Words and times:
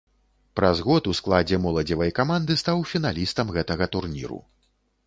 Праз 0.59 0.77
год 0.87 1.09
у 1.11 1.13
складзе 1.19 1.59
моладзевай 1.65 2.11
каманды 2.21 2.59
стаў 2.65 2.83
фіналістам 2.95 3.55
гэтага 3.61 3.91
турніру. 3.97 4.47